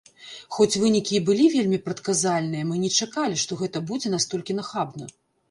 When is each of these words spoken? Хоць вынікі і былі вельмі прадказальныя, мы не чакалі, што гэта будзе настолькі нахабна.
Хоць 0.55 0.77
вынікі 0.83 1.13
і 1.17 1.19
былі 1.27 1.45
вельмі 1.55 1.79
прадказальныя, 1.89 2.67
мы 2.71 2.79
не 2.85 2.91
чакалі, 3.01 3.39
што 3.43 3.61
гэта 3.61 3.85
будзе 3.93 4.15
настолькі 4.17 4.59
нахабна. 4.63 5.03